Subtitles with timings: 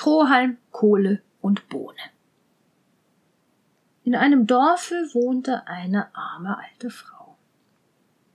[0.00, 1.98] Strohhalm, Kohle und Bohne.
[4.02, 7.36] In einem Dorfe wohnte eine arme alte Frau.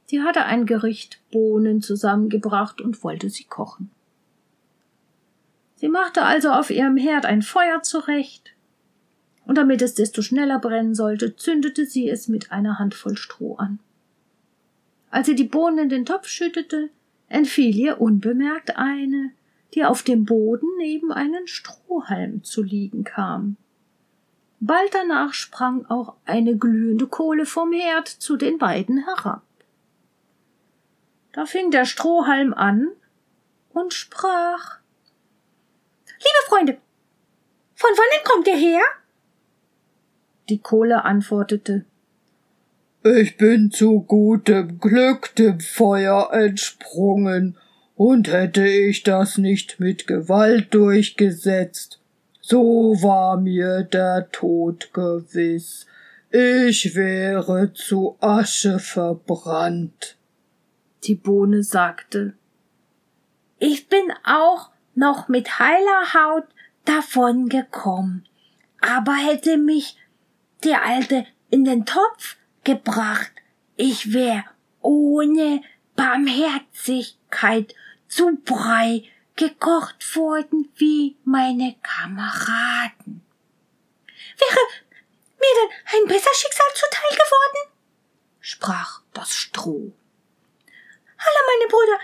[0.05, 3.89] Sie hatte ein Gericht Bohnen zusammengebracht und wollte sie kochen.
[5.77, 8.53] Sie machte also auf ihrem Herd ein Feuer zurecht,
[9.47, 13.79] und damit es desto schneller brennen sollte, zündete sie es mit einer Handvoll Stroh an.
[15.09, 16.91] Als sie die Bohnen in den Topf schüttete,
[17.27, 19.31] entfiel ihr unbemerkt eine,
[19.75, 23.57] die auf dem Boden neben einen Strohhalm zu liegen kam.
[24.61, 29.43] Bald danach sprang auch eine glühende Kohle vom Herd zu den beiden herab.
[31.33, 32.87] Da fing der Strohhalm an
[33.73, 34.79] und sprach
[36.17, 36.77] Liebe Freunde,
[37.75, 38.81] von wannen kommt ihr her?
[40.47, 41.83] Die Kohle antwortete
[43.03, 47.57] Ich bin zu gutem Glück dem Feuer entsprungen,
[47.95, 51.99] und hätte ich das nicht mit Gewalt durchgesetzt,
[52.41, 55.87] so war mir der Tod gewiss.
[56.29, 60.17] Ich wäre zu Asche verbrannt.
[61.05, 62.33] Die Bohne sagte
[63.57, 66.45] Ich bin auch noch mit heiler Haut
[66.83, 68.25] davon gekommen,
[68.81, 69.97] aber hätte mich
[70.63, 73.31] die Alte in den Topf gebracht,
[73.77, 74.43] ich wär
[74.81, 75.61] ohne
[75.95, 77.73] Barmherzigkeit
[78.07, 79.03] zu Brei
[79.35, 83.25] gekocht worden wie meine Kameraden.
[84.37, 84.59] Wäre
[85.39, 87.71] mir denn ein besser Schicksal zuteil geworden?
[88.39, 89.91] sprach das Stroh.
[91.17, 91.99] Alle meine Brüder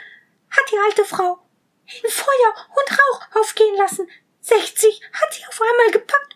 [0.49, 1.39] hat die alte Frau
[1.85, 4.09] in Feuer und Rauch aufgehen lassen.
[4.39, 6.35] Sechzig hat sie auf einmal gepackt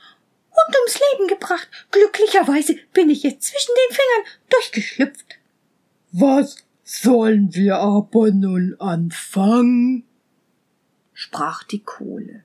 [0.52, 1.68] und ums Leben gebracht.
[1.92, 5.40] Glücklicherweise bin ich jetzt zwischen den Fingern durchgeschlüpft.
[6.12, 10.06] Was sollen wir aber nun anfangen?
[11.14, 12.44] sprach die Kohle.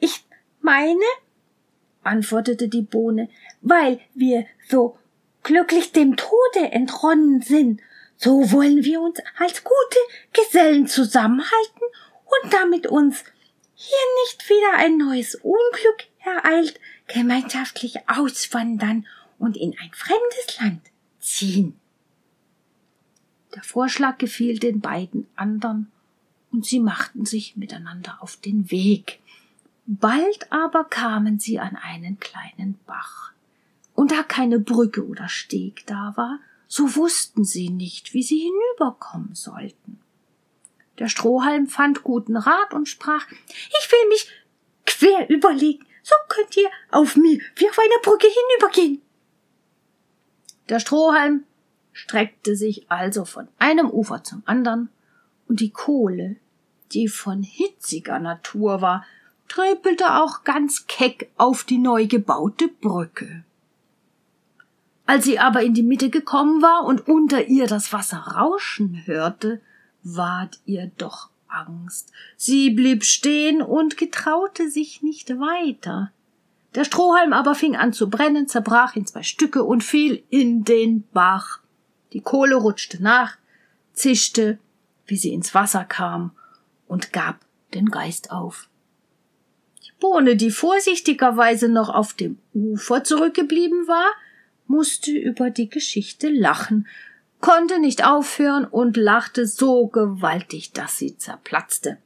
[0.00, 0.24] Ich
[0.60, 1.04] meine,
[2.02, 3.28] antwortete die Bohne,
[3.60, 4.98] weil wir so
[5.44, 7.80] glücklich dem Tode entronnen sind,
[8.16, 9.98] so wollen wir uns als gute
[10.32, 11.82] Gesellen zusammenhalten
[12.42, 13.22] und damit uns
[13.74, 19.06] hier nicht wieder ein neues Unglück ereilt, gemeinschaftlich auswandern
[19.38, 20.82] und in ein fremdes Land
[21.28, 21.78] ziehen.
[23.54, 25.90] Der Vorschlag gefiel den beiden andern,
[26.50, 29.20] und sie machten sich miteinander auf den Weg.
[29.86, 33.32] Bald aber kamen sie an einen kleinen Bach.
[33.94, 39.34] Und da keine Brücke oder Steg da war, so wussten sie nicht, wie sie hinüberkommen
[39.34, 40.00] sollten.
[40.98, 44.28] Der Strohhalm fand guten Rat und sprach Ich will mich
[44.86, 49.02] quer überlegen, so könnt ihr auf mir wie auf einer Brücke hinübergehen.
[50.68, 51.44] Der Strohhalm
[51.92, 54.88] streckte sich also von einem Ufer zum andern,
[55.48, 56.36] und die Kohle,
[56.92, 59.04] die von hitziger Natur war,
[59.48, 63.44] tröpelte auch ganz keck auf die neu gebaute Brücke.
[65.06, 69.62] Als sie aber in die Mitte gekommen war und unter ihr das Wasser rauschen hörte,
[70.02, 72.12] ward ihr doch Angst.
[72.36, 76.12] Sie blieb stehen und getraute sich nicht weiter.
[76.74, 81.04] Der Strohhalm aber fing an zu brennen, zerbrach in zwei Stücke und fiel in den
[81.12, 81.60] Bach.
[82.12, 83.36] Die Kohle rutschte nach,
[83.92, 84.58] zischte,
[85.06, 86.32] wie sie ins Wasser kam,
[86.86, 87.40] und gab
[87.74, 88.68] den Geist auf.
[89.84, 94.08] Die Bohne, die vorsichtigerweise noch auf dem Ufer zurückgeblieben war,
[94.66, 96.86] musste über die Geschichte lachen,
[97.40, 101.98] konnte nicht aufhören und lachte so gewaltig, dass sie zerplatzte.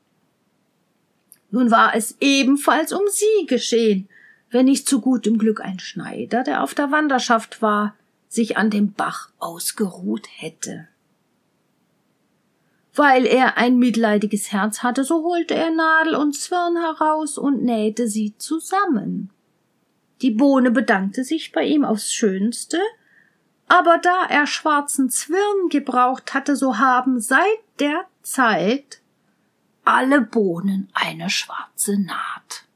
[1.51, 4.09] Nun war es ebenfalls um sie geschehen,
[4.53, 7.95] wenn nicht zu gutem Glück ein Schneider, der auf der Wanderschaft war,
[8.29, 10.89] sich an dem Bach ausgeruht hätte.
[12.95, 18.07] Weil er ein mitleidiges Herz hatte, so holte er Nadel und Zwirn heraus und nähte
[18.07, 19.31] sie zusammen.
[20.21, 22.79] Die Bohne bedankte sich bei ihm aufs Schönste,
[23.69, 27.41] aber da er schwarzen Zwirn gebraucht hatte, so haben seit
[27.81, 29.01] der Zeit
[29.85, 32.67] alle Bohnen eine schwarze Naht.